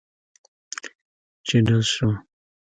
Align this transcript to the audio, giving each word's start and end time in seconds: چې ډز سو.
چې 1.47 1.57
ډز 1.65 1.85
سو. 1.95 2.09